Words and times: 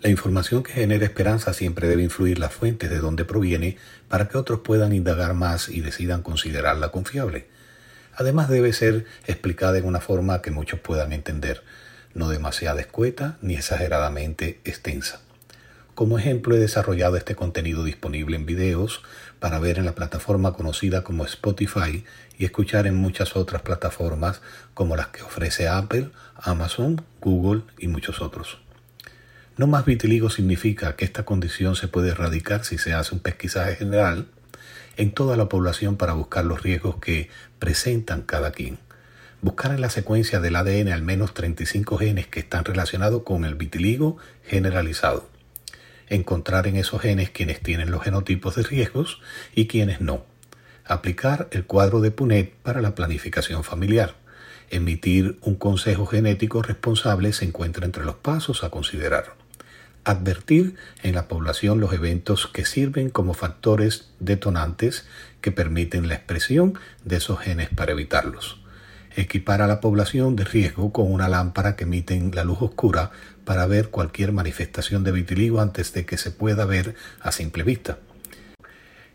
La 0.00 0.10
información 0.10 0.62
que 0.62 0.74
genera 0.74 1.04
esperanza 1.04 1.52
siempre 1.52 1.88
debe 1.88 2.04
influir 2.04 2.38
las 2.38 2.52
fuentes 2.52 2.88
de 2.88 2.98
donde 2.98 3.24
proviene 3.24 3.78
para 4.08 4.28
que 4.28 4.38
otros 4.38 4.60
puedan 4.60 4.92
indagar 4.92 5.34
más 5.34 5.68
y 5.68 5.80
decidan 5.80 6.22
considerarla 6.22 6.90
confiable. 6.90 7.48
Además 8.14 8.48
debe 8.48 8.72
ser 8.72 9.06
explicada 9.26 9.76
en 9.76 9.84
una 9.84 10.00
forma 10.00 10.40
que 10.40 10.52
muchos 10.52 10.78
puedan 10.78 11.12
entender, 11.12 11.64
no 12.14 12.28
demasiado 12.28 12.78
escueta 12.78 13.38
ni 13.42 13.56
exageradamente 13.56 14.60
extensa. 14.64 15.20
Como 15.96 16.16
ejemplo 16.16 16.54
he 16.54 16.60
desarrollado 16.60 17.16
este 17.16 17.34
contenido 17.34 17.82
disponible 17.82 18.36
en 18.36 18.46
videos 18.46 19.02
para 19.40 19.58
ver 19.58 19.78
en 19.78 19.84
la 19.84 19.96
plataforma 19.96 20.52
conocida 20.52 21.02
como 21.02 21.24
Spotify 21.24 22.04
y 22.38 22.44
escuchar 22.44 22.86
en 22.86 22.94
muchas 22.94 23.34
otras 23.34 23.62
plataformas 23.62 24.42
como 24.74 24.94
las 24.94 25.08
que 25.08 25.22
ofrece 25.22 25.66
Apple, 25.66 26.10
Amazon, 26.36 27.04
Google 27.20 27.62
y 27.80 27.88
muchos 27.88 28.22
otros. 28.22 28.60
No 29.58 29.66
más 29.66 29.84
vitiligo 29.84 30.30
significa 30.30 30.94
que 30.94 31.04
esta 31.04 31.24
condición 31.24 31.74
se 31.74 31.88
puede 31.88 32.10
erradicar 32.10 32.64
si 32.64 32.78
se 32.78 32.94
hace 32.94 33.12
un 33.12 33.20
pesquisaje 33.20 33.74
general 33.74 34.28
en 34.96 35.10
toda 35.10 35.36
la 35.36 35.48
población 35.48 35.96
para 35.96 36.12
buscar 36.12 36.44
los 36.44 36.62
riesgos 36.62 36.98
que 37.00 37.28
presentan 37.58 38.22
cada 38.22 38.52
quien. 38.52 38.78
Buscar 39.42 39.72
en 39.72 39.80
la 39.80 39.90
secuencia 39.90 40.38
del 40.38 40.54
ADN 40.54 40.92
al 40.92 41.02
menos 41.02 41.34
35 41.34 41.98
genes 41.98 42.28
que 42.28 42.38
están 42.38 42.64
relacionados 42.64 43.24
con 43.24 43.44
el 43.44 43.56
vitiligo 43.56 44.16
generalizado. 44.44 45.28
Encontrar 46.08 46.68
en 46.68 46.76
esos 46.76 47.02
genes 47.02 47.30
quienes 47.30 47.60
tienen 47.60 47.90
los 47.90 48.04
genotipos 48.04 48.54
de 48.54 48.62
riesgos 48.62 49.20
y 49.56 49.66
quienes 49.66 50.00
no. 50.00 50.24
Aplicar 50.84 51.48
el 51.50 51.64
cuadro 51.64 52.00
de 52.00 52.12
Punet 52.12 52.54
para 52.62 52.80
la 52.80 52.94
planificación 52.94 53.64
familiar. 53.64 54.14
Emitir 54.70 55.36
un 55.42 55.56
consejo 55.56 56.06
genético 56.06 56.62
responsable 56.62 57.32
se 57.32 57.44
encuentra 57.44 57.86
entre 57.86 58.04
los 58.04 58.14
pasos 58.14 58.62
a 58.62 58.70
considerar 58.70 59.47
advertir 60.08 60.74
en 61.02 61.14
la 61.14 61.28
población 61.28 61.80
los 61.80 61.92
eventos 61.92 62.46
que 62.46 62.64
sirven 62.64 63.10
como 63.10 63.34
factores 63.34 64.08
detonantes 64.20 65.06
que 65.42 65.52
permiten 65.52 66.08
la 66.08 66.14
expresión 66.14 66.78
de 67.04 67.16
esos 67.16 67.40
genes 67.40 67.68
para 67.68 67.92
evitarlos. 67.92 68.58
Equipar 69.16 69.60
a 69.60 69.66
la 69.66 69.80
población 69.80 70.34
de 70.34 70.44
riesgo 70.44 70.92
con 70.92 71.12
una 71.12 71.28
lámpara 71.28 71.76
que 71.76 71.84
emite 71.84 72.18
la 72.32 72.44
luz 72.44 72.62
oscura 72.62 73.10
para 73.44 73.66
ver 73.66 73.90
cualquier 73.90 74.32
manifestación 74.32 75.04
de 75.04 75.12
vitiligo 75.12 75.60
antes 75.60 75.92
de 75.92 76.06
que 76.06 76.16
se 76.16 76.30
pueda 76.30 76.64
ver 76.64 76.94
a 77.20 77.30
simple 77.30 77.62
vista. 77.62 77.98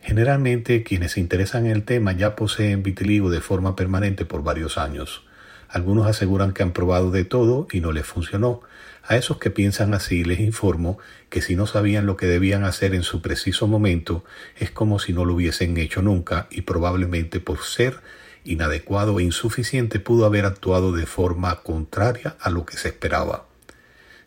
Generalmente 0.00 0.84
quienes 0.84 1.12
se 1.12 1.20
interesan 1.20 1.66
en 1.66 1.72
el 1.72 1.82
tema 1.82 2.12
ya 2.12 2.34
poseen 2.34 2.82
vitiligo 2.82 3.28
de 3.28 3.42
forma 3.42 3.76
permanente 3.76 4.24
por 4.24 4.42
varios 4.42 4.78
años. 4.78 5.27
Algunos 5.68 6.06
aseguran 6.06 6.52
que 6.52 6.62
han 6.62 6.72
probado 6.72 7.10
de 7.10 7.24
todo 7.24 7.68
y 7.70 7.80
no 7.80 7.92
les 7.92 8.06
funcionó. 8.06 8.62
A 9.02 9.16
esos 9.16 9.38
que 9.38 9.50
piensan 9.50 9.94
así 9.94 10.24
les 10.24 10.40
informo 10.40 10.98
que 11.30 11.42
si 11.42 11.56
no 11.56 11.66
sabían 11.66 12.06
lo 12.06 12.16
que 12.16 12.26
debían 12.26 12.64
hacer 12.64 12.94
en 12.94 13.02
su 13.02 13.22
preciso 13.22 13.66
momento, 13.66 14.24
es 14.58 14.70
como 14.70 14.98
si 14.98 15.12
no 15.12 15.24
lo 15.24 15.34
hubiesen 15.34 15.76
hecho 15.76 16.02
nunca 16.02 16.46
y 16.50 16.62
probablemente 16.62 17.40
por 17.40 17.62
ser 17.62 18.00
inadecuado 18.44 19.18
e 19.18 19.24
insuficiente 19.24 20.00
pudo 20.00 20.24
haber 20.24 20.46
actuado 20.46 20.92
de 20.92 21.06
forma 21.06 21.54
contraria 21.62 22.36
a 22.40 22.50
lo 22.50 22.64
que 22.64 22.76
se 22.76 22.88
esperaba. 22.88 23.46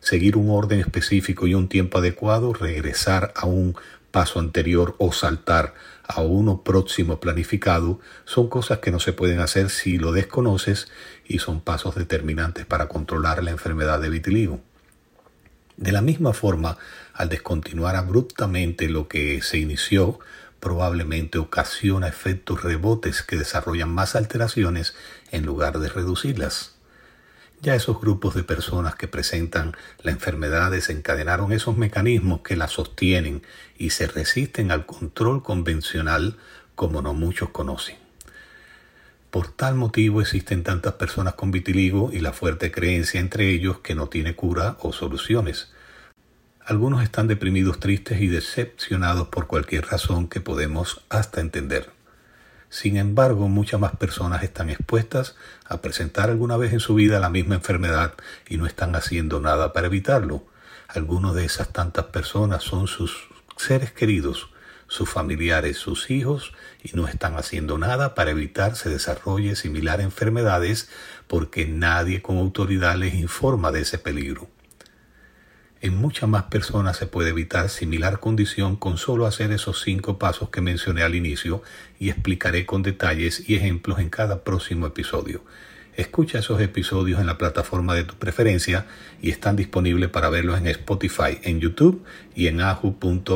Seguir 0.00 0.36
un 0.36 0.50
orden 0.50 0.80
específico 0.80 1.46
y 1.46 1.54
un 1.54 1.68
tiempo 1.68 1.98
adecuado, 1.98 2.52
regresar 2.52 3.32
a 3.36 3.46
un 3.46 3.76
paso 4.12 4.38
anterior 4.38 4.94
o 4.98 5.12
saltar 5.12 5.74
a 6.04 6.20
uno 6.20 6.62
próximo 6.62 7.18
planificado 7.18 7.98
son 8.24 8.48
cosas 8.48 8.78
que 8.78 8.92
no 8.92 9.00
se 9.00 9.12
pueden 9.12 9.40
hacer 9.40 9.70
si 9.70 9.98
lo 9.98 10.12
desconoces 10.12 10.88
y 11.26 11.40
son 11.40 11.60
pasos 11.60 11.96
determinantes 11.96 12.66
para 12.66 12.86
controlar 12.86 13.42
la 13.42 13.50
enfermedad 13.50 14.00
de 14.00 14.10
vitiligo. 14.10 14.60
De 15.76 15.90
la 15.90 16.02
misma 16.02 16.32
forma, 16.32 16.78
al 17.14 17.28
descontinuar 17.28 17.96
abruptamente 17.96 18.88
lo 18.88 19.08
que 19.08 19.40
se 19.42 19.58
inició, 19.58 20.20
probablemente 20.60 21.38
ocasiona 21.38 22.06
efectos 22.06 22.62
rebotes 22.62 23.22
que 23.22 23.36
desarrollan 23.36 23.92
más 23.92 24.14
alteraciones 24.14 24.94
en 25.32 25.44
lugar 25.44 25.80
de 25.80 25.88
reducirlas. 25.88 26.76
Ya 27.62 27.76
esos 27.76 28.00
grupos 28.00 28.34
de 28.34 28.42
personas 28.42 28.96
que 28.96 29.06
presentan 29.06 29.76
la 30.02 30.10
enfermedad 30.10 30.72
desencadenaron 30.72 31.52
esos 31.52 31.76
mecanismos 31.76 32.40
que 32.40 32.56
la 32.56 32.66
sostienen 32.66 33.44
y 33.78 33.90
se 33.90 34.08
resisten 34.08 34.72
al 34.72 34.84
control 34.84 35.44
convencional 35.44 36.38
como 36.74 37.02
no 37.02 37.14
muchos 37.14 37.50
conocen. 37.50 37.98
Por 39.30 39.46
tal 39.46 39.76
motivo 39.76 40.20
existen 40.20 40.64
tantas 40.64 40.94
personas 40.94 41.34
con 41.34 41.52
vitiligo 41.52 42.10
y 42.12 42.18
la 42.18 42.32
fuerte 42.32 42.72
creencia 42.72 43.20
entre 43.20 43.50
ellos 43.50 43.78
que 43.78 43.94
no 43.94 44.08
tiene 44.08 44.34
cura 44.34 44.76
o 44.80 44.92
soluciones. 44.92 45.70
Algunos 46.66 47.04
están 47.04 47.28
deprimidos, 47.28 47.78
tristes 47.78 48.20
y 48.20 48.26
decepcionados 48.26 49.28
por 49.28 49.46
cualquier 49.46 49.86
razón 49.86 50.26
que 50.26 50.40
podemos 50.40 51.04
hasta 51.10 51.40
entender. 51.40 51.90
Sin 52.72 52.96
embargo, 52.96 53.50
muchas 53.50 53.78
más 53.78 53.96
personas 53.96 54.42
están 54.42 54.70
expuestas 54.70 55.36
a 55.66 55.82
presentar 55.82 56.30
alguna 56.30 56.56
vez 56.56 56.72
en 56.72 56.80
su 56.80 56.94
vida 56.94 57.20
la 57.20 57.28
misma 57.28 57.56
enfermedad 57.56 58.14
y 58.48 58.56
no 58.56 58.64
están 58.64 58.96
haciendo 58.96 59.40
nada 59.40 59.74
para 59.74 59.88
evitarlo. 59.88 60.46
Algunos 60.88 61.34
de 61.34 61.44
esas 61.44 61.68
tantas 61.68 62.06
personas 62.06 62.62
son 62.62 62.86
sus 62.86 63.28
seres 63.58 63.92
queridos, 63.92 64.48
sus 64.86 65.06
familiares, 65.10 65.76
sus 65.76 66.10
hijos, 66.10 66.54
y 66.82 66.96
no 66.96 67.06
están 67.06 67.36
haciendo 67.36 67.76
nada 67.76 68.14
para 68.14 68.30
evitar 68.30 68.74
se 68.74 68.88
desarrolle 68.88 69.54
similar 69.54 70.00
enfermedades 70.00 70.88
porque 71.26 71.66
nadie 71.66 72.22
con 72.22 72.38
autoridad 72.38 72.96
les 72.96 73.12
informa 73.12 73.70
de 73.70 73.82
ese 73.82 73.98
peligro. 73.98 74.48
En 75.82 75.96
muchas 75.96 76.28
más 76.28 76.44
personas 76.44 76.96
se 76.96 77.06
puede 77.06 77.30
evitar 77.30 77.68
similar 77.68 78.20
condición 78.20 78.76
con 78.76 78.98
solo 78.98 79.26
hacer 79.26 79.50
esos 79.50 79.82
cinco 79.82 80.16
pasos 80.16 80.48
que 80.48 80.60
mencioné 80.60 81.02
al 81.02 81.16
inicio 81.16 81.60
y 81.98 82.08
explicaré 82.08 82.64
con 82.66 82.84
detalles 82.84 83.42
y 83.48 83.56
ejemplos 83.56 83.98
en 83.98 84.08
cada 84.08 84.44
próximo 84.44 84.86
episodio. 84.86 85.42
Escucha 85.96 86.38
esos 86.38 86.60
episodios 86.60 87.18
en 87.18 87.26
la 87.26 87.36
plataforma 87.36 87.96
de 87.96 88.04
tu 88.04 88.14
preferencia 88.14 88.86
y 89.20 89.30
están 89.30 89.56
disponibles 89.56 90.08
para 90.08 90.30
verlos 90.30 90.56
en 90.56 90.68
Spotify, 90.68 91.40
en 91.42 91.58
YouTube 91.58 92.04
y 92.36 92.46
en 92.46 92.60
ahu.bhx.tv. 92.60 93.32